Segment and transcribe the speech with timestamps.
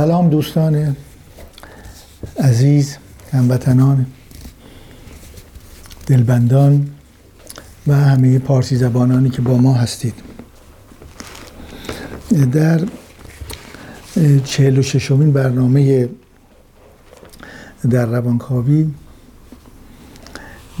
[0.00, 0.96] سلام دوستان
[2.38, 2.96] عزیز
[3.32, 4.06] هموطنان
[6.06, 6.90] دلبندان
[7.86, 10.14] و همه پارسی زبانانی که با ما هستید.
[12.52, 12.80] در
[14.44, 16.08] چهل و ششمین برنامه
[17.90, 18.90] در روانکاوی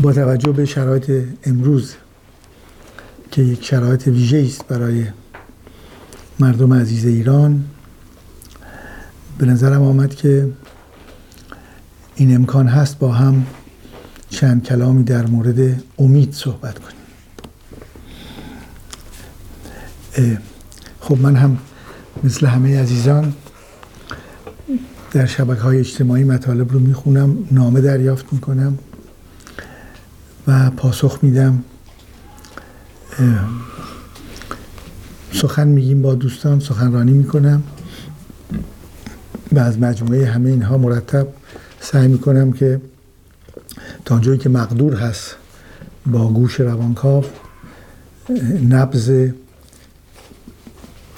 [0.00, 1.94] با توجه به شرایط امروز
[3.30, 5.04] که یک شرایط ویژه است برای
[6.38, 7.64] مردم عزیز ایران
[9.40, 10.48] به نظرم آمد که
[12.14, 13.46] این امکان هست با هم
[14.30, 16.96] چند کلامی در مورد امید صحبت کنیم.
[21.00, 21.58] خب من هم
[22.24, 23.32] مثل همه عزیزان
[25.12, 28.78] در شبکه های اجتماعی مطالب رو می‌خونم نامه دریافت می‌کنم
[30.46, 31.64] و پاسخ میدم.
[35.32, 37.62] سخن میگیم با دوستان سخنرانی می‌کنم.
[39.52, 41.26] و از مجموعه همه اینها مرتب
[41.80, 42.80] سعی می‌کنم که
[44.04, 45.36] تا جایی که مقدور هست
[46.06, 47.24] با گوش روانکاو
[48.68, 49.10] نبز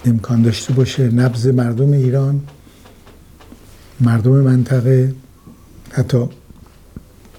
[0.05, 2.41] امکان داشته باشه نبز مردم ایران
[4.01, 5.15] مردم منطقه
[5.91, 6.29] حتی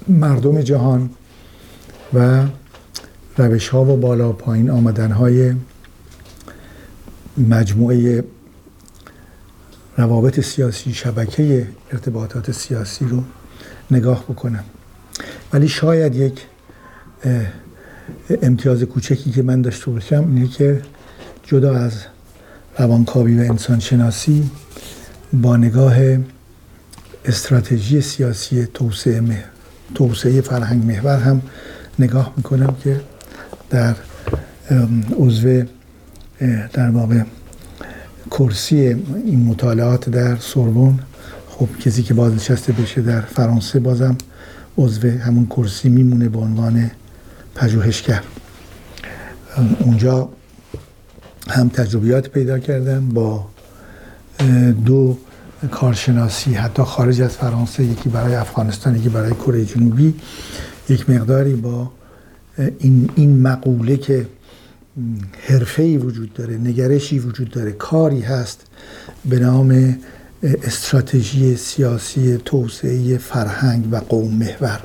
[0.08, 1.10] مردم جهان
[2.14, 2.46] و
[3.38, 5.54] روش ها و بالا پایین آمدن های
[7.38, 8.24] مجموعه
[9.98, 13.24] روابط سیاسی شبکه ارتباطات سیاسی رو
[13.92, 14.64] نگاه بکنم.
[15.54, 16.46] ولی شاید یک
[18.42, 20.82] امتیاز کوچکی که من داشته باشم اینه که
[21.44, 21.94] جدا از
[22.78, 24.50] روانکاوی و انسانشناسی
[25.34, 25.96] با نگاه
[27.26, 29.44] استراتژی سیاسی توسعه
[29.96, 31.42] توسعه فرهنگ محور هم
[32.00, 33.02] نگاه می‌کنم که
[33.70, 33.96] در
[35.18, 35.64] عضو
[36.74, 37.22] در واقع
[38.32, 38.78] کرسی
[39.26, 41.00] این مطالعات در سوربون
[41.50, 44.18] خب کسی که بازنشسته بشه در فرانسه بازم
[44.78, 46.92] عضو همون کرسی میمونه به عنوان
[47.56, 48.24] پژوهشگر.
[49.80, 50.30] اونجا
[51.50, 53.46] هم تجربیات پیدا کردم با
[54.86, 55.18] دو
[55.72, 60.14] کارشناسی حتی خارج از فرانسه یکی برای افغانستان یکی برای کره جنوبی.
[60.90, 61.92] یک مقداری با
[62.80, 64.28] این, این مقوله که
[65.48, 67.72] حرفه‌ای وجود داره نگرشی وجود داره.
[67.72, 68.62] کاری هست
[69.26, 69.98] به نام
[70.44, 74.82] استراتژی سیاسی توسعه فرهنگ و قوم محور.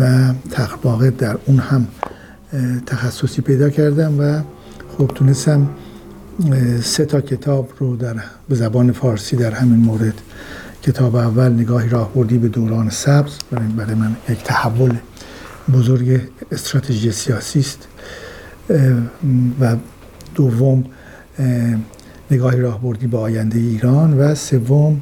[0.00, 1.88] و تقباقه در اون هم
[2.86, 4.42] تخصصی پیدا کردم و
[4.98, 5.68] خب تونستم
[6.82, 8.16] سه تا کتاب رو در
[8.48, 10.14] به زبان فارسی در همین مورد
[10.82, 13.32] کتاب اول نگاهی راهبردی به دوران سبز
[13.76, 14.96] برای من یک تحول
[15.72, 16.20] بزرگ
[16.52, 17.88] استراتژی سیاسی است
[19.60, 19.76] و
[20.34, 20.84] دوم
[22.30, 25.00] نگاهی راهبردی به آینده ایران و سوم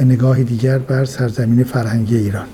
[0.00, 2.46] نگاهی دیگر بر سرزمین فرهنگی ایران.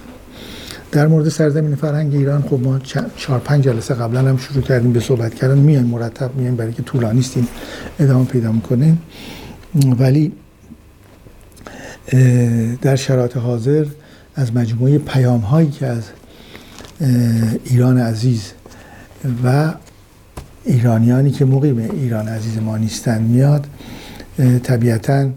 [0.93, 2.79] در مورد سرزمین فرهنگ ایران خب ما
[3.17, 5.59] چهار پنج جلسه قبلا هم شروع کردیم به صحبت کردن.
[5.59, 7.49] میایم مرتب میایم برای که طولانی استیم
[8.01, 9.03] ادامه پیدا می‌کنیم.
[9.99, 10.33] ولی
[12.83, 13.87] در شرایط حاضر
[14.35, 16.03] از مجموعه پیام هایی که از
[17.65, 18.53] ایران عزیز
[19.45, 19.75] و
[20.65, 23.67] ایرانیانی که مقیم ایران عزیز ما نیستند میاد
[24.63, 25.31] طبیعتا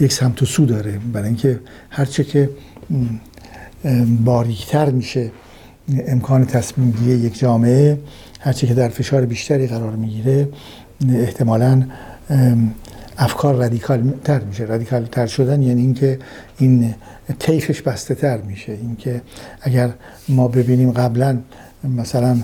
[0.00, 0.98] یک سمت و سو داره.
[1.12, 1.60] برای اینکه
[1.90, 2.50] هرچه که
[4.24, 5.30] باریکتر میشه
[5.88, 7.98] امکان تصمیم یک جامعه
[8.40, 10.48] هرچه که در فشار بیشتری قرار می‌گیره
[11.08, 11.82] احتمالا
[13.18, 14.64] افکار رادیکال تر میشه.
[14.64, 16.18] رادیکال تر شدن یعنی اینکه
[16.58, 16.94] این
[17.38, 18.72] طیفش بسته تر میشه.
[18.72, 19.22] اینکه
[19.60, 19.90] اگر
[20.28, 21.38] ما ببینیم قبلا
[21.96, 22.36] مثلا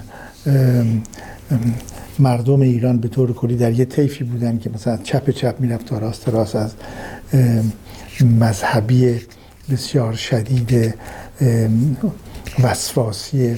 [2.18, 5.98] مردم ایران به طور کلی در یه طیفی بودن که مثلا چپ چپ می‌رفت تا
[5.98, 6.74] راست راست از
[8.40, 9.20] مذهبی
[9.70, 10.94] بسیار شدید
[12.62, 13.56] وسواسی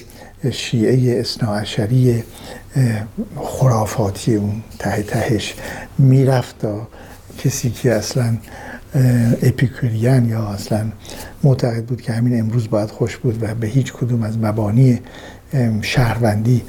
[0.50, 2.24] شیعه اصناعشری
[3.36, 5.54] خرافاتی اون ته تهش
[5.98, 6.88] می‌رفت تا
[7.38, 8.36] کسی که اصلا
[9.42, 10.86] اپیکوریان یا اصلا
[11.42, 15.00] معتقد بود که همین امروز باید خوش بود و به هیچ کدوم از مبانی
[15.82, 16.62] شهروندی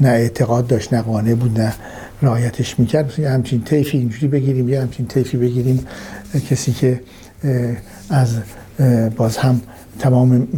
[0.00, 1.74] نه اعتقاد داشت نه قانع بود نه
[2.22, 3.18] رعایتش می‌کرد.
[3.18, 5.86] یه همچین طیفی اینجوری بگیریم یه همچین طیفی بگیریم
[6.50, 7.00] کسی که
[8.10, 8.38] از
[9.16, 9.60] باز هم
[9.98, 10.48] تمام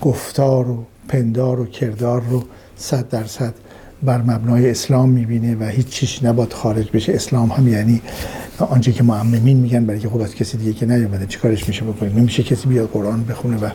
[0.00, 2.44] گفتار و پندار و کردار رو
[2.76, 3.54] صد درصد
[4.02, 7.12] بر مبنای اسلام می‌بینه و هیچ چیز نباید خارج بشه.
[7.12, 8.02] اسلام هم یعنی
[8.58, 12.12] آنچه که معممین میگن برای که خب از کسی دیگه که نیومده چیکارش میشه بکنه؟
[12.12, 13.70] نمیشه کسی بیاد قرآن بخونه و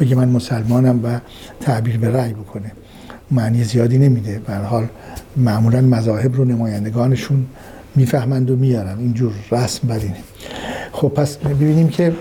[0.00, 1.18] بگه من مسلمانم و
[1.60, 2.72] تعبیر به رأی بکنه.
[3.30, 4.40] معنی زیادی نمیده.
[4.46, 4.88] به حال
[5.36, 7.46] معمولا مذاهب رو نمایندگانشون
[7.94, 8.98] می‌فهمند و میارن.
[8.98, 10.00] اینجور رسم بر
[10.92, 12.12] خب پس ببینیم که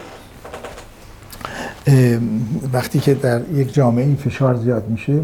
[2.74, 5.22] وقتی که در یک جامعه فشار زیاد میشه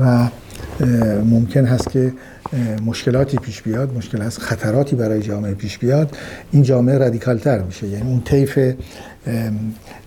[0.00, 0.28] و
[1.24, 2.12] ممکن هست که
[2.86, 6.16] مشکلاتی پیش بیاد مشکل هست خطراتی برای جامعه پیش بیاد.
[6.52, 7.88] این جامعه رادیکال تر میشه.
[7.88, 8.58] یعنی اون طیف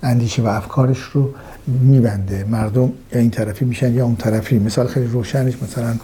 [0.04, 1.34] اندیشه و افکارش رو
[1.68, 2.44] میبنده.
[2.44, 4.60] مردم این طرفی میشن یا اون طرفی.
[4.60, 5.96] مثال خیلی روشنش مثلا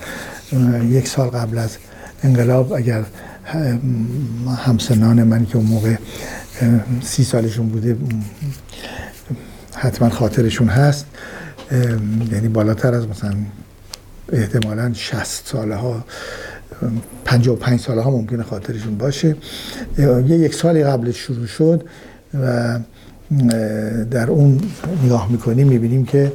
[0.82, 1.78] یک سال قبل از
[2.24, 3.04] انقلاب اگر
[4.58, 5.96] همسنان من که اون موقع
[7.02, 7.98] سی سالشون بوده
[9.76, 11.06] حتما خاطرشون هست.
[12.32, 13.34] یعنی بالاتر از مثلا
[14.30, 16.06] احتمالا 60 ساله ها
[17.26, 19.36] 55 ساله ها ممکنه خاطرشون باشه.
[19.98, 21.84] یه یک سالی قبلش شروع شد
[22.34, 22.80] و
[24.12, 24.62] در اون
[25.06, 26.32] نگاه می‌کنیم می‌بینیم که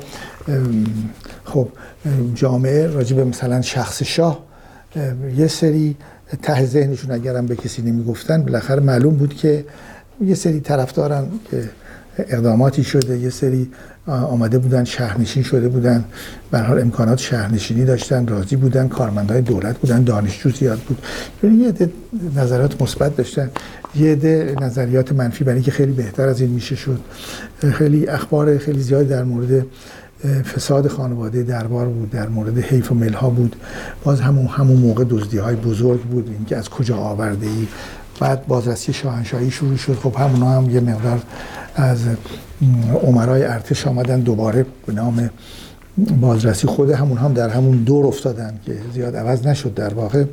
[1.45, 1.69] خب
[2.35, 4.47] جامعه راجع به مثلا شخص شاه
[5.37, 5.97] یه سری
[6.43, 9.65] ته ذهنشون اگرم به کسی نمی‌گفتن بالاخره معلوم بود که
[10.21, 11.69] یه سری طرفدارن که
[12.19, 13.19] اقداماتی شده.
[13.19, 13.71] یه سری
[14.07, 16.05] آمده بودن شهرنشین شده بودن.
[16.51, 20.99] به حال امکانات شهرنشینی داشتن راضی بودن کارمندای دولت بودن دانشجو زیاد بود.
[21.43, 21.91] یعنی یه عده
[22.37, 23.51] نظرات مثبت داشتن.
[23.95, 27.01] یه عده نظریات منفی برای که خیلی بهتر از این میشه شد.
[27.73, 29.67] خیلی اخبار خیلی زیادی در مورد
[30.55, 33.57] فساد خانواده دربار بود در مورد حیف و ملها بود.
[34.05, 36.29] باز همون همون موقع دزدی های بزرگ بود.
[36.29, 37.67] اینکه از کجا آورده ای
[38.21, 39.95] بعد بازرسی شاهنشاهی شروع شد.
[39.95, 41.23] خب همونا هم یه مقدار
[41.77, 41.99] از
[43.03, 45.31] عمرای ارتش آمدن دوباره به نام
[46.21, 50.25] بازرسی خود همون هم در همون دور افتادن که زیاد عوض نشد در واقع.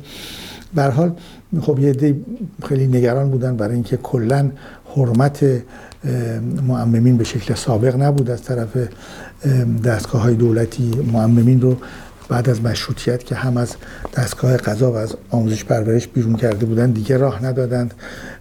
[0.74, 1.12] بر حال
[1.60, 2.24] خب یه دی
[2.68, 4.50] خیلی نگران بودن برای اینکه کلا
[4.96, 5.46] حرمت
[6.66, 8.68] معممین به شکل سابق نبود از طرف
[9.84, 10.90] دستگاه های دولتی.
[11.12, 11.76] معممین رو
[12.28, 13.76] بعد از مشروطیت که هم از
[14.16, 17.94] دستگاه قضا و از آموزش پرورش بیرون کرده بودن دیگه راه ندادند.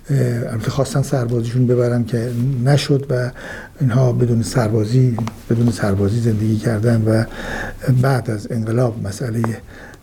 [0.10, 2.32] البته خواستن سربازیشون ببرن که
[2.66, 3.32] نشد و
[3.82, 5.18] اینها بدون سربازی
[5.50, 7.24] بدون سربازی زندگی کردن و
[8.02, 9.42] بعد از انقلاب مسئله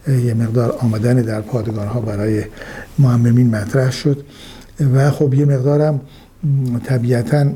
[0.08, 2.44] یه مقدار آمدن در پادگان ها برای
[2.98, 4.24] معممین مطرح شد
[4.94, 6.00] و خب یه مقدارم
[6.84, 7.46] طبیعتا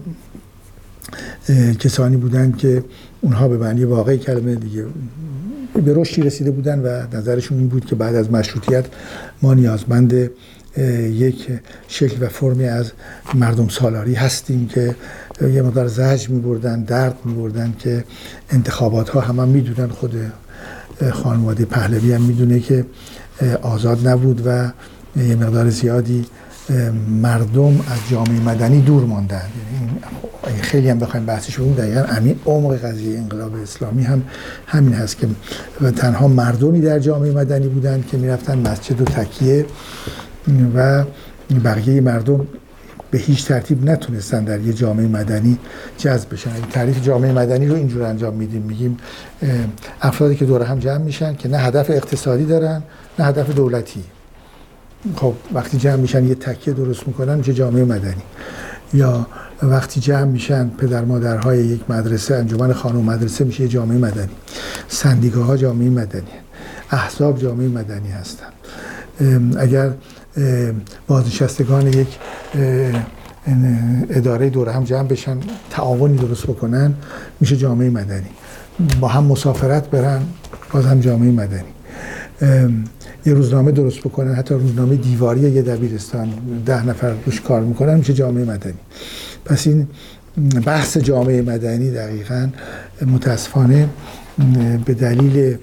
[1.79, 2.85] کسانی بودند که
[3.20, 4.85] اونها به معنی واقعی کلمه دیگه
[5.85, 8.85] به رشدی رسیده بودن و نظرشون این بود که بعد از مشروطیت
[9.43, 10.31] ما نیازمند
[10.79, 11.49] یک
[11.88, 12.93] شکل و فرمی از
[13.35, 14.97] مردم سالاری هستیم که
[15.41, 18.05] یه مقدار زهج می بردن درد می بردن که
[18.50, 19.88] انتخابات ها هم, هم می‌دونن.
[19.88, 20.15] خود
[21.12, 22.85] خانواده پهلوی هم می‌دونه که
[23.62, 24.71] آزاد نبود و
[25.17, 26.26] یه مقدار زیادی
[27.23, 29.43] مردم از جامعه مدنی دور ماندن.
[30.47, 34.23] یعنی خیلی هم بخوایم بحثش بود دقیقا همین عمق قضیه انقلاب اسلامی هم
[34.67, 35.26] همین هست که
[35.81, 39.67] و تنها مردمی در جامعه مدنی بودند که می‌رفتن مسجد و تکیه.
[40.75, 41.05] و
[41.64, 42.46] بقیه مردم
[43.11, 45.59] به هیچ ترتیب نتونستن در یه جامعه مدنی
[45.99, 46.52] جذب بشن.
[46.54, 48.62] این تعریف جامعه مدنی رو اینجور انجام میدیم.
[48.62, 48.97] میگیم
[50.02, 52.83] افرادی که دور هم جمع میشن که نه هدف اقتصادی دارن
[53.18, 54.04] نه هدف دولتی.
[55.16, 58.23] خب وقتی جمع میشن یه تکیه درست می‌کنن چه جامعه مدنی.
[58.95, 59.26] یا
[59.62, 64.33] وقتی جمع میشن پدر مادرهای یک مدرسه انجمن خانم مدرسه میشه جامعه مدنی.
[64.88, 66.23] سندیکاها جامعه مدنی.
[66.90, 68.47] احزاب جامعه مدنی هستن.
[69.59, 69.90] اگر
[71.07, 72.19] بازنشستگان یک
[74.11, 75.38] اداره دور هم جمع بشن
[75.71, 76.95] تعاونی درست بکنن
[77.41, 78.31] میشه جامعه مدنی.
[79.00, 80.23] با هم مسافرت برن
[80.73, 81.75] باز هم جامعه مدنی.
[83.26, 86.29] یه روزنامه درست بکنن حتی روزنامه دیواری یه دبیرستان
[86.67, 88.75] ده نفر روش کار می‌کنن میشه جامعه مدنی.
[89.45, 89.88] پس این
[90.67, 92.49] بحث جامعه مدنی دقیقا
[93.07, 93.88] متاسفانه
[94.85, 95.57] به دلیل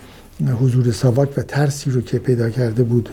[0.61, 3.09] حضور ساواک و ترسی رو که پیدا کرده بود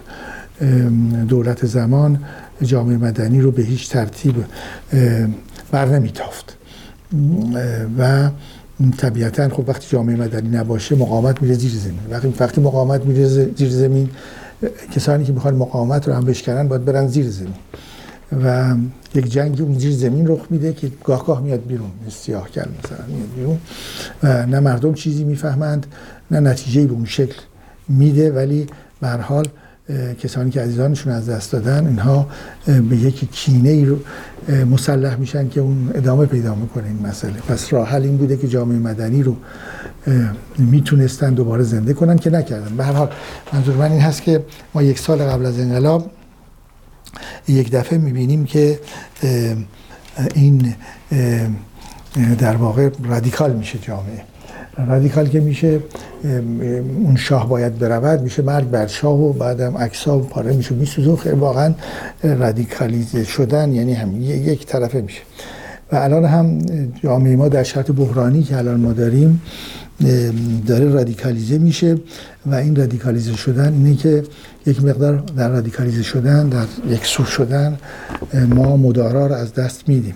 [1.28, 2.18] دولت زمان
[2.62, 4.34] جامعه مدنی رو به هیچ ترتیب
[5.70, 6.56] بر نمیتافت.
[7.98, 8.30] و
[8.98, 12.00] طبیعتا خب وقتی جامعه مدنی نباشه مقاومت میره زیر زمین.
[12.10, 14.10] وقتی وقتی مقاومت میره زیر زمین
[14.92, 17.54] کسانی که می‌خوان مقاومت رو هم بشکنن باید برن زیر زمین.
[18.44, 18.74] و
[19.14, 23.06] یک جنگی اون زیر زمین رخ میده که گاه گاه میاد بیرون سیاه کرد مثلا
[23.06, 23.58] میاد بیرون.
[24.22, 25.86] و نه مردم چیزی می‌فهمند
[26.30, 27.36] نه نتیجه به اون شکل
[27.88, 28.66] میده ولی
[29.00, 29.48] به حال
[30.22, 32.26] کسانی که عزیزانشون از دست دادن اینها
[32.66, 33.98] به یک کینه ای رو
[34.48, 37.32] مسلح میشن که اون ادامه پیدا می‌کنه این مسئله.
[37.32, 39.36] پس راه حل این بوده که جامعه مدنی رو
[40.58, 42.76] می‌تونستن دوباره زنده کنن که نکردن.
[42.76, 43.10] به هر حال
[43.52, 46.10] منظور من این هست که ما یک سال قبل از انقلاب
[47.48, 48.80] یک دفعه می‌بینیم که
[50.34, 50.74] این
[52.38, 54.22] در واقع رادیکال میشه جامعه.
[54.86, 55.80] رادیکال که میشه
[57.04, 60.74] اون شاه باید برود میشه مرگ بر شاه و بعدم اکسا و پاره میشه.
[60.74, 61.74] میسوزه خیلی واقعا
[62.22, 65.20] رادیکالیزه شدن یعنی هم یک طرفه میشه.
[65.92, 66.58] و الان هم
[67.02, 69.42] جامعه ما در شرط بحرانی که الان ما داریم
[70.66, 71.98] داره رادیکالیزه میشه
[72.46, 74.22] و این رادیکالیزه شدن اینه که
[74.66, 77.78] یک مقدار در رادیکالیزه شدن در یک سو شدن
[78.48, 80.14] ما مدارا رو از دست میدیم.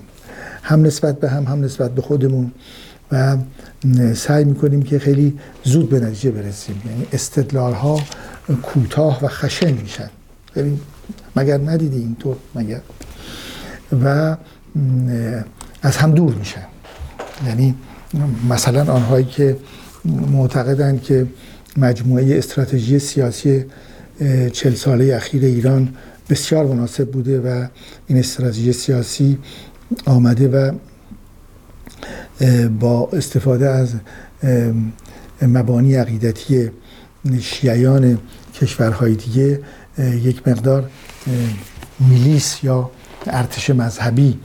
[0.62, 2.52] هم نسبت به هم هم نسبت به خودمون.
[3.12, 3.36] و
[4.14, 6.82] سعی می‌کنیم که خیلی زود به نتیجه برسیم.
[6.86, 8.00] یعنی استدلال ها
[8.62, 10.10] کوتاه و خشن میشن.
[10.56, 10.80] ببین
[11.36, 12.80] مگر ندیدی اینطور مگر؟
[14.04, 14.36] و
[15.82, 16.64] از هم دور میشن.
[17.46, 17.74] یعنی
[18.48, 19.56] مثلا آنهایی که
[20.04, 21.26] معتقدند که
[21.76, 23.64] مجموعه استراتژی سیاسی
[24.52, 25.88] چل ساله اخیر ایران
[26.30, 27.66] بسیار مناسب بوده و
[28.06, 29.38] این استراتژی سیاسی
[30.06, 30.72] آمده و
[32.80, 33.94] با استفاده از
[35.42, 36.70] مبانی عقیدتی
[37.40, 38.18] شیعیان
[38.54, 39.60] کشورهای دیگه
[39.98, 40.90] یک مقدار
[42.00, 42.90] میلیس یا
[43.26, 44.38] ارتش مذهبی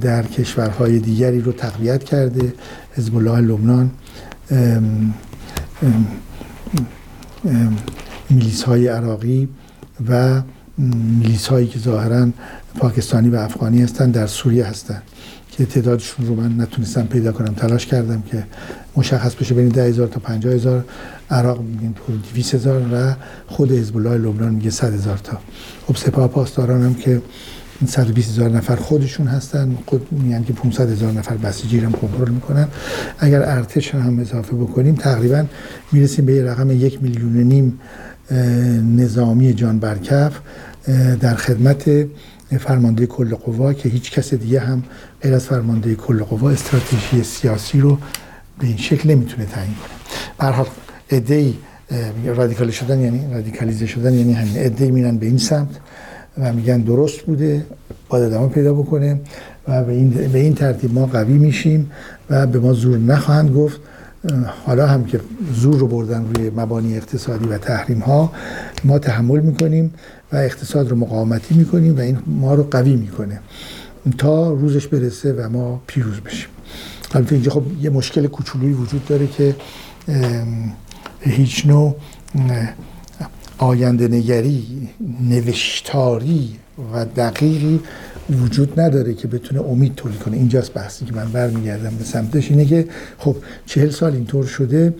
[0.00, 2.54] در کشورهای دیگری رو تقویت کرده
[2.96, 3.90] حزب الله لبنان
[8.30, 9.48] میلیس های عراقی
[10.08, 10.42] و
[10.78, 12.28] میلیس هایی که ظاهرا
[12.78, 15.02] پاکستانی و افغانی هستند در سوریه هستند
[15.60, 17.54] که تعدادشون رو من نتونستم پیدا کنم.
[17.54, 18.44] تلاش کردم که
[18.96, 20.84] مشخص بشه بین ده هزار تا پنجاه هزار.
[21.30, 21.94] عراق میگن
[22.32, 23.14] دویست هزار و
[23.46, 25.38] خود حزب الله لبنان میگه صد هزار تا.
[25.86, 27.22] خب سپاه پاسداران هم که
[27.86, 29.76] 120 هزار نفر خودشون هستن.
[29.86, 32.68] خود میگن که 500 هزار نفر بسیجی هم کنترل می‌کنن.
[33.18, 35.44] اگر ارتش هم اضافه بکنیم تقریبا
[35.92, 37.80] می‌رسیم به یه رقم یک میلیون نیم
[38.96, 40.32] نظامی جان برکف
[41.20, 42.06] در خدمت
[42.58, 44.82] فرمانده کل قوا که هیچ کس دیگه هم
[45.22, 47.98] غیر از فرمانده کل قوا استراتژی سیاسی رو
[48.58, 49.90] به این شکل نمی‌تونه تعیین کنه.
[50.38, 50.66] به هر
[51.10, 51.54] ای
[52.24, 54.74] رادیکال شدن یعنی رادیکالیزه شدن یعنی همین.
[54.78, 55.68] ای میرن به این سمت
[56.38, 57.66] و میگن درست بوده
[58.08, 59.20] باید ادامه پیدا بکنه
[59.68, 61.90] و به این, به این ترتیب ما قوی میشیم
[62.30, 63.80] و به ما زور نخواهند گفت
[64.66, 65.20] حالا هم که
[65.54, 68.32] زور رو بردن روی مبانی اقتصادی و تحریم ها
[68.84, 69.94] ما تحمل می‌کنیم
[70.32, 73.40] و اقتصاد رو مقاومتی می‌کنیم و این ما رو قوی می‌کنه.
[74.18, 76.48] تا روزش برسه و ما پیروز بشیم.
[77.14, 79.56] البته اینجا خب یه مشکل کوچولویی وجود داره که
[81.20, 81.96] هیچ نوع
[83.58, 84.88] آینده نگری
[85.20, 86.56] نوشتاری
[86.94, 87.80] و دقیقی
[88.30, 90.36] وجود نداره که بتونه امید تولید کنه.
[90.36, 92.50] اینجاست بحثی که من برمیگردم به سمتش.
[92.50, 94.94] اینه که خب چهل سال اینطور شده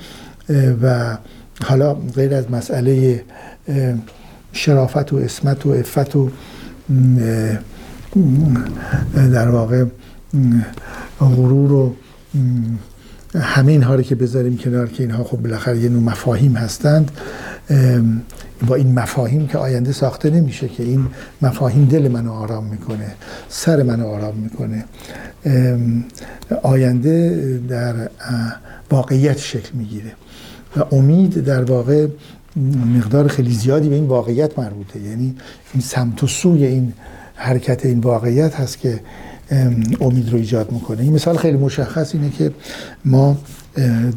[0.83, 1.19] و
[1.65, 3.25] حالا غیر از مسئله
[4.53, 6.31] شرافت و اسمت و افت و
[9.15, 9.85] در واقع
[11.21, 11.95] غرور و
[13.39, 17.11] همه اینها رو که بذاریم کنار که اینها خب بالاخره یه نوع مفاهیم هستند
[18.67, 21.07] با این مفاهیم که آینده ساخته نمیشه که این
[21.43, 23.13] مفاهیم دل منو آرام می‌کنه
[23.49, 24.85] سر منو آرام می‌کنه.
[26.63, 27.95] آینده در
[28.91, 30.13] واقعیت شکل می‌گیره
[30.77, 32.07] و امید در واقع
[32.97, 35.01] مقدار خیلی زیادی به این واقعیت مربوطه.
[35.01, 35.37] یعنی
[35.75, 36.93] این سمت و سوی این
[37.35, 39.01] حرکت این واقعیت هست که
[40.01, 41.03] امید رو ایجاد می‌کنه.
[41.03, 42.53] این مثال خیلی مشخص اینه که
[43.05, 43.39] ما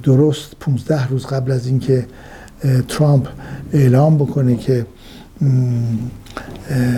[0.03, 2.05] درست 15 روز قبل از اینکه
[2.87, 3.27] ترامپ
[3.73, 4.85] اعلام بکنه که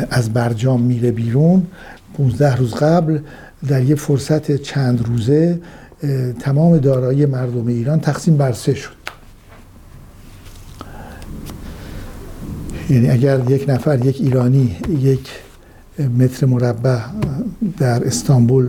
[0.10, 1.68] از برجام میره بیرون.
[2.18, 3.20] 15 روز قبل
[3.68, 5.60] در یه فرصت چند روزه
[6.40, 8.96] تمام دارایی مردم ایران تقسیم بر سه شد.
[12.90, 15.30] یعنی اگر یک نفر یک ایرانی یک
[16.20, 17.00] متر مربع
[17.78, 18.68] در استانبول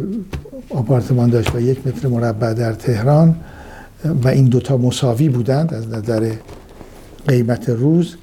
[0.70, 3.36] آپارتمان داشت و یک متر مربع در تهران
[4.24, 6.32] و این دوتا مساوی بودند از نظر
[7.28, 8.16] قیمت روز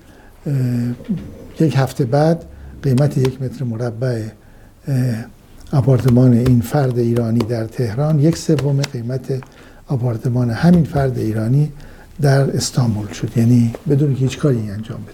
[1.59, 2.45] یک هفته بعد
[2.83, 4.21] قیمت یک متر مربع
[5.71, 9.43] آپارتمان این فرد ایرانی در تهران یک سوم قیمت
[9.87, 11.71] آپارتمان همین فرد ایرانی
[12.21, 13.37] در استانبول شد.
[13.37, 15.13] یعنی بدون که هیچ کاری انجام بده.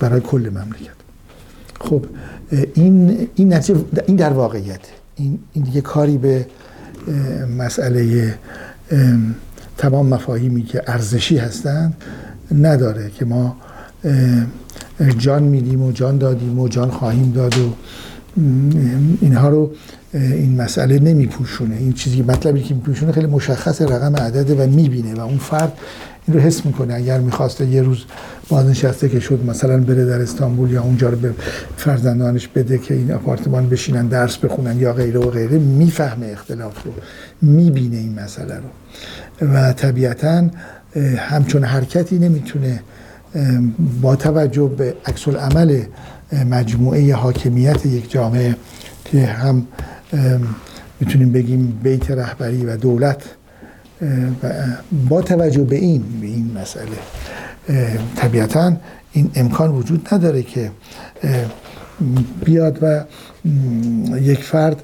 [0.00, 1.00] برای کل مملکت.
[1.80, 2.04] خب
[2.74, 3.54] این این
[4.06, 4.80] این در واقعیت.
[5.16, 6.46] این این دیگه کاری به
[7.58, 8.34] مسئله
[9.78, 11.96] تمام مفاهیمی که ارزشی هستند
[12.52, 13.56] نداره که ما
[15.18, 17.74] جان میدیم و جان دادیم و جان خواهیم داد و
[19.20, 19.70] اینها رو
[20.12, 21.76] این مسئله نمیپوشونه.
[21.76, 25.72] این چیزی مطلبی که میپوشونه خیلی مشخص رقم عدده و می‌بینه و اون فرد
[26.26, 26.94] این رو حس می‌کنه.
[26.94, 28.04] اگر می‌خواسته یه روز
[28.48, 31.34] بازنشسته که شد مثلا بره در استانبول یا اونجا رو به
[31.76, 36.92] فرزندانش بده که این آپارتمان بشینن درس بخونن یا غیره و غیره می‌فهمه اختلاف رو
[37.42, 38.68] می‌بینه این مسئله رو.
[39.48, 40.48] و طبیعتا
[41.18, 42.82] همچون حرکتی نمی‌تونه
[44.02, 45.82] با توجه به عکس عمل
[46.50, 48.56] مجموعه حاکمیت یک جامعه
[49.04, 49.66] که هم
[51.00, 53.22] می‌تونیم بگیم بیت رهبری و دولت
[55.08, 56.98] با توجه به این به این مسئله
[58.16, 58.76] طبیعتا
[59.12, 60.70] این امکان وجود نداره که
[62.44, 63.04] بیاد و
[64.20, 64.82] یک فرد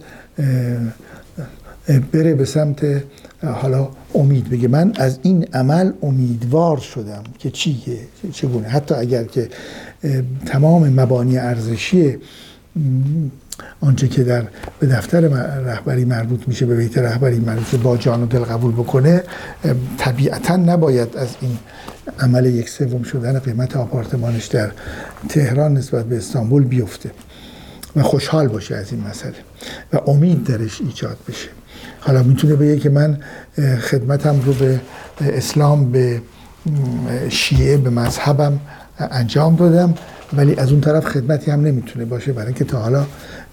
[2.12, 3.02] بره به سمت
[3.42, 4.68] حالا امید بگه.
[4.68, 7.98] من از این عمل امیدوار شدم که چیه
[8.32, 8.68] چگونه.
[8.68, 9.48] حتی اگر که
[10.46, 12.18] تمام مبانی ارزشی
[13.80, 14.44] آنچه که در
[14.78, 15.20] به دفتر
[15.60, 19.22] رهبری مربوط میشه به بیت رهبری مربوط با جان و دل قبول بکنه
[19.98, 21.58] طبیعتا نباید از این
[22.20, 24.70] عمل یک سوم شدن قیمت آپارتمانش در
[25.28, 27.10] تهران نسبت به استانبول بیفته.
[27.96, 29.34] و خوشحال باشه از این مسئله.
[29.92, 31.48] و امید درش ایجاد بشه.
[32.06, 33.18] حالا می‌تونه بگه که من
[33.80, 34.80] خدمتم رو به
[35.20, 36.22] اسلام به
[37.28, 38.60] شیعه به مذهبم
[38.98, 39.94] انجام دادم.
[40.32, 43.06] ولی از اون طرف خدمتی هم نمی‌تونه باشه برای اینکه تا حالا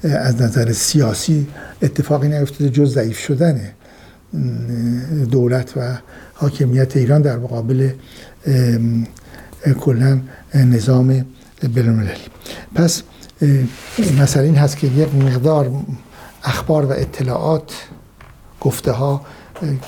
[0.04, 1.48] از نظر سیاسی
[1.82, 3.62] اتفاقی نیفتاده جز ضعیف شدن
[5.32, 5.98] دولت و
[6.34, 7.90] حاکمیت ایران در مقابل
[9.80, 10.20] کلا
[10.54, 11.26] نظام
[11.74, 12.28] بین‌المللی.
[12.76, 13.04] پس
[14.22, 15.72] مسئله این هست که یک مقدار
[16.44, 17.72] اخبار و اطلاعات
[18.64, 19.22] گفته ها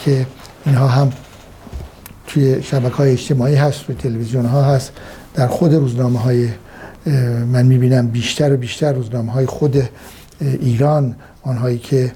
[0.04, 0.26] که
[0.66, 1.14] اینها هم
[2.28, 4.92] توی شبکه های اجتماعی هست توی تلویزیون ها هست.
[5.34, 6.50] در خود روزنامه های
[7.52, 9.90] من می‌بینم بیشتر و بیشتر روزنامه های خود
[10.42, 12.12] ایران آنهایی که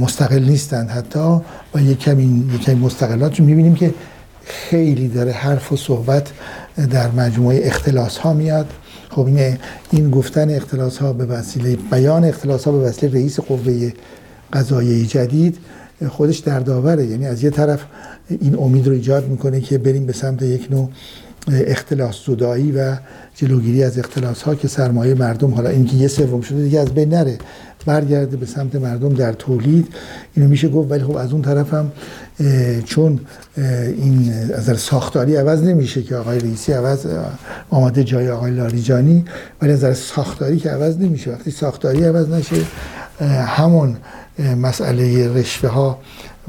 [0.00, 1.40] مستقل نیستند حتی.
[1.74, 3.94] و یک کمی یک کمی مستقلات رو می‌بینیم که
[4.44, 6.30] خیلی داره حرف و صحبت
[6.90, 8.66] در مجموعه اختلاس ها میاد.
[9.10, 9.58] خب این
[9.90, 13.92] این گفتن اختلاس ها به وسیله بیان اختلاس ها به وسیله رئیس قوه
[14.52, 15.58] قضاییه جدید
[16.08, 17.80] خودش در داوره یعنی از یه طرف
[18.28, 20.90] این امید رو ایجاد می‌کنه که بریم به سمت یک نوع
[21.48, 22.96] اختلاس زدایی و
[23.34, 27.08] جلوگیری از اختلاس ها که سرمایه مردم حالا اینکه یه سوم شده دیگه از بین
[27.08, 27.38] نره
[27.86, 29.88] برگرده به سمت مردم در تولید.
[30.34, 31.92] اینو میشه گفت ولی خب از اون طرف هم
[32.84, 33.20] چون
[33.96, 37.06] این از ساختاری عوض نمیشه که آقای رئیسی عوض
[37.70, 39.24] آماده جای آقای لاریجانی
[39.62, 41.32] ولی از ساختاری که عوض نمیشه.
[41.32, 42.56] وقتی ساختاری عوض نشه
[43.46, 43.96] همون
[44.38, 45.98] مسئله رشوه ها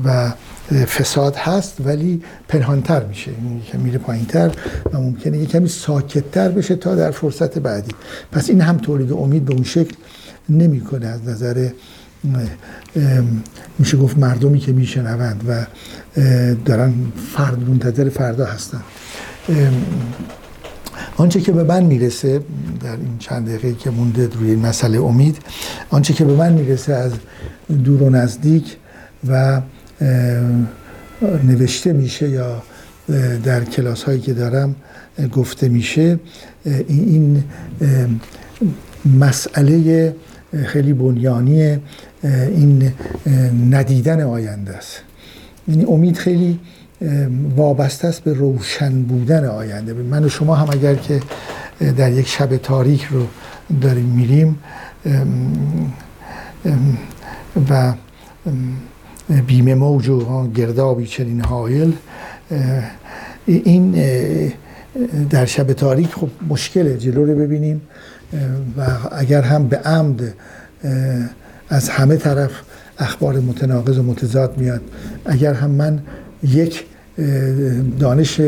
[0.05, 0.31] و
[0.71, 3.31] فساد هست ولی پنهانتر میشه.
[3.71, 4.51] که میره پایینتر
[4.93, 7.91] و ممکنه یه کمی ساکتتر بشه تا در فرصت بعدی.
[8.31, 9.95] پس این هم تولید امید به اون شکل
[10.49, 11.07] نمی‌کنه.
[11.07, 11.69] از نظر
[13.79, 15.65] میشه گفت مردمی که میشنوند و
[16.65, 16.93] دارن
[17.35, 18.81] فرد منتظر فردا هستن.
[21.17, 22.41] آنچه که به من می‌رسه
[22.83, 25.37] در این چند دقیقه که مونده روی این مسئله امید
[25.89, 27.11] آنچه که به من می‌رسه از
[27.83, 28.77] دور و نزدیک
[29.27, 29.61] و
[31.43, 32.63] نوشته میشه یا
[33.43, 34.75] در کلاس هایی که دارم
[35.33, 36.19] گفته میشه
[36.87, 37.43] این
[39.19, 40.15] مسئله
[40.65, 41.77] خیلی بنیانی
[42.23, 42.91] این
[43.69, 45.01] ندیدن آینده است.
[45.67, 46.59] یعنی امید خیلی
[47.55, 49.93] وابسته است به روشن بودن آینده.
[49.93, 51.21] من و شما هم اگر که
[51.97, 53.27] در یک شب تاریک رو
[53.81, 54.59] داریم میریم
[57.69, 57.93] و
[59.47, 61.93] بیمه موج و گردابی چنین حایل
[63.45, 63.91] این
[65.29, 67.81] در شب تاریک خب مشکله جلو رو ببینیم
[68.77, 68.81] و
[69.11, 70.33] اگر هم به عمد
[71.69, 72.51] از همه طرف
[72.99, 74.81] اخبار متناقض و متضاد میاد
[75.25, 75.99] اگر هم من
[76.43, 76.85] یک
[77.99, 78.41] دانش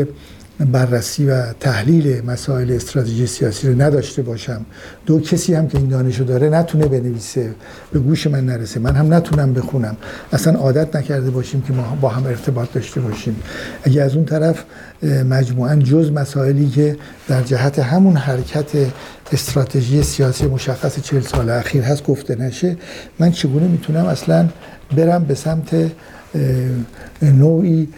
[0.72, 4.66] بررسی و تحلیل مسائل استراتژی سیاسی رو نداشته باشم.
[5.06, 7.54] دو کسی هم که این دانش رو داره نتونه بنویسه
[7.92, 8.80] به گوش من نرسه.
[8.80, 9.96] من هم نتونم بخونم.
[10.32, 13.36] اصلا عادت نکرده باشیم که ما با هم ارتباط داشته باشیم.
[13.82, 14.64] اگه از اون طرف
[15.30, 16.96] مجموعا جز مسائلی که
[17.28, 18.70] در جهت همون حرکت
[19.32, 22.76] استراتژی سیاسی مشخص چهل سال اخیر هست گفته نشه
[23.18, 24.48] من چگونه می‌تونم اصلا
[24.96, 25.90] برم به سمت
[27.22, 27.88] نوعی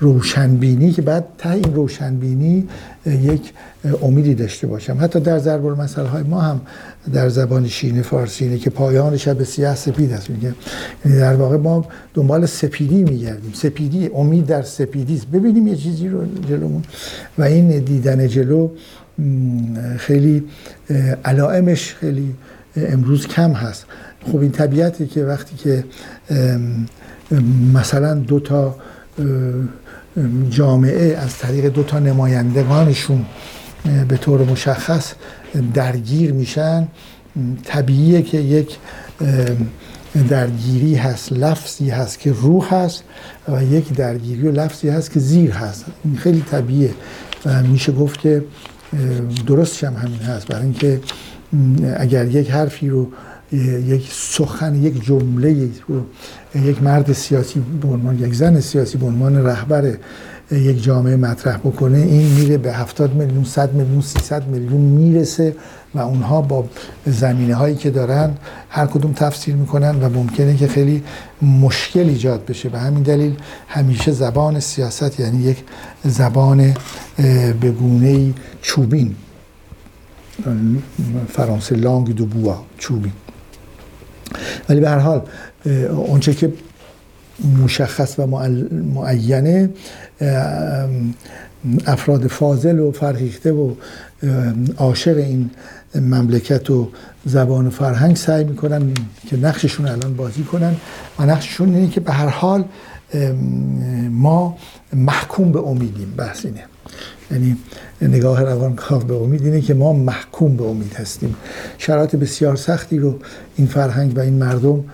[0.00, 2.68] روشنبینی که بعد ته این روشنبینی
[3.06, 3.52] یک
[4.02, 4.96] امیدی داشته باشم.
[5.00, 6.60] حتی در ضرب المثل های ما هم
[7.12, 10.30] در زبان شین فارسی اینه که پایان شب سیاه سپید است.
[10.30, 10.54] میگه.
[11.04, 13.52] یعنی در واقع ما دنبال سپیدی میگردیم.
[13.54, 15.26] سپیدی امید در سپیدی است.
[15.26, 16.82] ببینیم یه چیزی رو جلومون.
[17.38, 18.70] و این دیدن جلو
[19.98, 20.44] خیلی
[21.24, 22.34] علائمش خیلی
[22.76, 23.86] امروز کم هست.
[24.32, 25.84] خب این طبیعتی که وقتی که
[27.74, 28.76] مثلا دو تا
[30.50, 33.24] جامعه از طریق دو تا نمایندگانشون
[34.08, 35.12] به طور مشخص
[35.74, 36.88] درگیر میشن
[37.64, 38.78] طبیعیه که یک
[40.28, 43.04] درگیری هست لفظی هست که روح هست
[43.48, 45.84] و یک درگیری و لفظی هست که زیر هست.
[46.04, 46.90] این خیلی طبیعیه
[47.46, 48.44] و میشه گفت که
[49.46, 50.46] درستش هم همین هست.
[50.46, 51.00] برای اینکه
[51.96, 53.08] اگر یک حرفی رو
[53.52, 55.68] یک سخن یک جمله
[56.54, 59.96] یک مرد سیاسی به عنوان یک زن سیاسی به عنوان رهبر
[60.50, 65.56] یک جامعه مطرح بکنه این میره به 70 میلیون 100 میلیون 300 میلیون می‌رسه
[65.94, 66.68] و اونها با
[67.06, 68.34] زمینه هایی که دارن
[68.68, 71.02] هر کدوم تفسیر می‌کنن و ممکنه که خیلی
[71.42, 72.68] مشکل ایجاد بشه.
[72.68, 73.34] به همین دلیل
[73.68, 75.64] همیشه زبان سیاست یعنی یک
[76.04, 76.74] زبان
[77.60, 79.14] به گونه چوبین.
[81.28, 83.12] فرانسه لانگ دو بوا چوبین.
[84.68, 85.22] ولی به هر حال
[85.90, 86.52] اونچه که
[87.62, 88.26] مشخص و
[88.94, 89.70] معینه
[91.86, 93.74] افراد فاضل و فرهیخته و
[94.76, 95.50] عاشق این
[95.94, 96.88] مملکت و
[97.24, 98.94] زبان و فرهنگ سعی می‌کنن
[99.30, 100.76] که نقششون الان بازی کنن
[101.18, 102.64] و نقششون اینه که به هر حال
[104.10, 104.56] ما
[104.92, 106.14] محکوم به امیدیم.
[106.16, 106.64] بحث اینه.
[107.30, 107.56] یعنی
[108.02, 111.36] نگاه روانکاو به امید اینه که ما محکوم به امید هستیم.
[111.78, 113.18] شرایط بسیار سختی رو
[113.56, 114.84] این فرهنگ و این مردم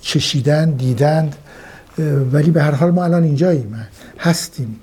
[0.00, 1.36] چشیدن دیدند
[2.32, 3.74] ولی به هر حال ما الان اینجاییم
[4.18, 4.80] هستیم.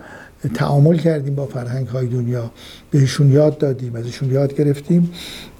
[0.54, 2.52] تعامل کردیم با فرهنگ های دنیا.
[2.92, 5.12] بهشون یاد دادیم ازشون یاد گرفتیم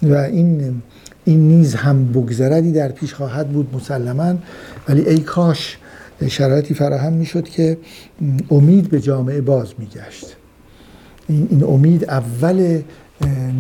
[0.04, 0.82] و این
[1.26, 4.36] این نیز هم بگذردی در پیش خواهد بود مسلما.
[4.90, 5.78] ولی ای کاش
[6.28, 7.78] شرایطی فراهم می‌شد که
[8.52, 10.36] امید به جامعه باز میگشت.
[11.28, 12.82] این, این امید اول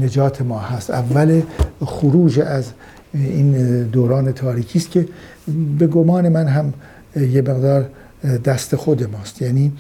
[0.02, 1.42] نجات ما هست اول
[1.86, 2.72] خروج از
[3.14, 5.08] این دوران تاریکی است که
[5.80, 6.74] به گمان من هم
[7.16, 7.90] یه مقدار
[8.46, 9.42] دست خود ماست.
[9.42, 9.72] یعنی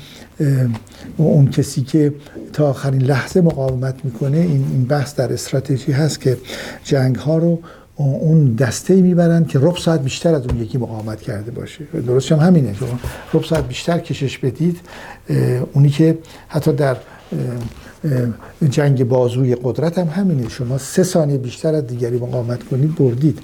[1.18, 2.14] اون کسی که
[2.54, 6.38] تا آخرین لحظه مقاومت می‌کنه این این بحث در استراتژی هست که
[6.84, 7.60] جنگ ها رو
[7.96, 11.84] اون دسته می‌برن که رب ساعت بیشتر از اون یکی مقاومت کرده باشه.
[12.08, 12.74] درست هم همینه.
[12.74, 13.00] شما
[13.34, 14.80] رب ساعت بیشتر کشش بدید
[15.74, 16.98] اونی که حتی در
[18.70, 20.50] جنگ بازوی قدرت هم همینه.
[20.50, 23.40] شما سه ثانیه بیشتر از دیگری مقاومت کنید بردید.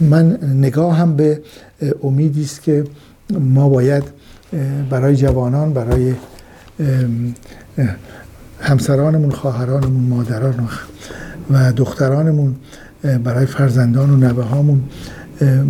[0.00, 1.40] من نگاه هم به
[2.02, 2.84] امیدی است که
[3.40, 4.04] ما باید
[4.90, 6.14] برای جوانان برای
[8.60, 10.68] همسرانمون خواهرانمون مادران
[11.50, 12.54] و دخترانمون
[13.24, 14.80] برای فرزندان و نوه هامون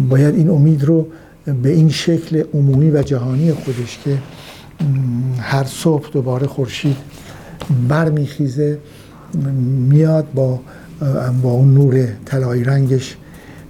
[0.08, 1.06] باید این امید رو
[1.62, 4.18] به این شکل عمومی و جهانی خودش که
[5.40, 6.96] هر صبح دوباره خورشید
[7.88, 8.78] برمیخیزه
[9.88, 10.60] میاد با
[11.42, 13.16] با اون نور طلایی رنگش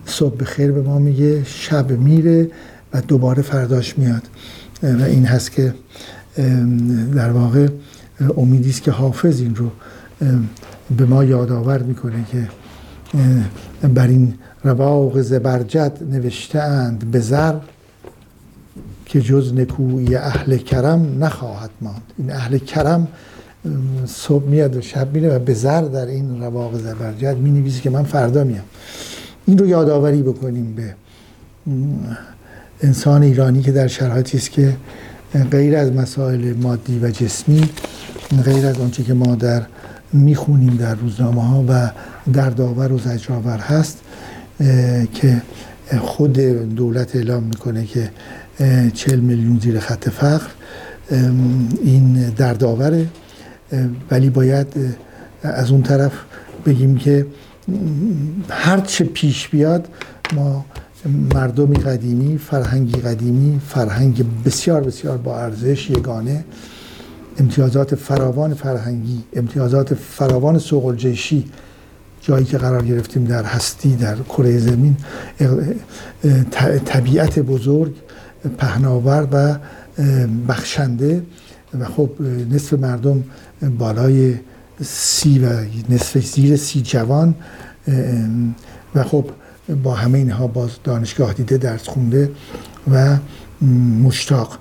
[0.06, 2.50] صبح خیر به ما میگه شب میره
[2.92, 4.22] و دوباره فرداش میاد.
[4.82, 5.74] و این هست که
[7.14, 7.68] در واقع
[8.36, 9.70] امیدی است که حافظ این رو
[10.96, 12.48] به ما یادآور می‌کنه که
[13.88, 17.54] بر این رواق زبرجد نوشته اند به زر
[19.06, 22.02] که جز نکوی اهل کرم نخواهد ماند.
[22.18, 23.08] این اهل کرم
[24.06, 27.90] صبح میاد و شب میره و به زر در این رواق زبرجد می نویسی که
[27.90, 28.64] من فردا میام.
[29.46, 30.94] این رو یادآوری بکنیم به
[32.80, 34.76] انسان ایرانی که در شرایطی است که
[35.50, 37.68] غیر از مسائل مادی و جسمی
[38.44, 39.62] غیر از آنچه که ما در
[40.12, 41.90] می‌خونیم در روزنامه ها و
[42.32, 43.98] در داور و زجرآور هست
[45.14, 45.42] که
[46.00, 46.38] خود
[46.76, 48.10] دولت اعلام می‌کنه که
[48.94, 50.46] چل میلیون زیر خط فقر.
[51.82, 53.06] این دردآوره.
[54.10, 54.66] ولی باید
[55.42, 56.12] از اون طرف
[56.66, 57.26] بگیم که
[58.50, 59.88] هر چه پیش بیاد
[60.34, 60.64] ما
[61.34, 66.44] مردمی قدیمی فرهنگی قدیمی فرهنگ بسیار بسیار با ارزش یگانه
[67.40, 71.44] امتیازات فراوان فرهنگی امتیازات فراوان سوق جیشی
[72.20, 74.96] جایی که قرار گرفتیم در هستی در کره زمین
[76.84, 77.94] طبیعت بزرگ
[78.58, 79.58] پهناور و
[80.48, 81.22] بخشنده
[81.80, 82.10] و خب
[82.50, 83.24] نصف مردم
[83.78, 84.34] بالای
[84.84, 85.48] سی و
[85.88, 87.34] نصف زیر سی جوان
[88.94, 89.24] و خب
[89.82, 92.30] با همه اینها باز دانشگاه دیده درس خونده
[92.92, 93.16] و
[94.02, 94.58] مشتاق.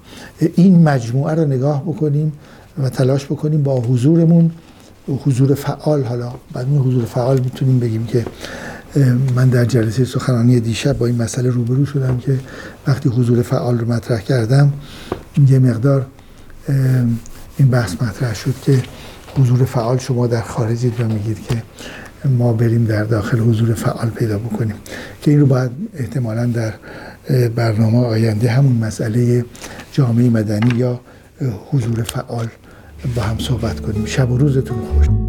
[0.56, 2.34] این مجموعه رو نگاه بکنیم
[2.78, 4.52] و تلاش بکنیم با حضورمون
[5.08, 8.26] حضور فعال حالا بعد این حضور فعال می‌تونیم بگیم که
[9.36, 12.40] من در جلسه سخنرانی دیشب با این مسئله روبرو شدم که
[12.88, 14.74] وقتی حضور فعال رو مطرح کردم
[15.48, 16.06] یه مقدار
[17.58, 18.84] این بحث مطرح شد که
[19.38, 21.64] حضور فعال شما در خارجید و میگید که
[22.26, 24.76] ما بریم در داخل حضور فعال پیدا بکنیم.
[25.22, 26.74] که این رو باید احتمالا در
[27.56, 29.46] برنامه آینده همون مسئله
[29.92, 31.00] جامعه مدنی یا
[31.72, 32.48] حضور فعال
[33.16, 34.06] با هم صحبت کنیم.
[34.06, 35.25] شب و روزتون خوش.